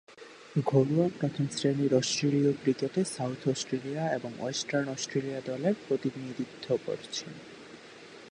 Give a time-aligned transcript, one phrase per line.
[0.65, 7.31] ঘরোয়া প্রথম-শ্রেণীর অস্ট্রেলীয় ক্রিকেটে সাউথ অস্ট্রেলিয়া এবং ওয়েস্টার্ন অস্ট্রেলিয়া দলের প্রতিনিধিত্ব করেছেন।